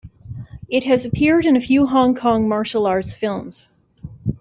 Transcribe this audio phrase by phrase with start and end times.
[0.67, 3.67] It has appeared in a few Hong Kong martial arts films.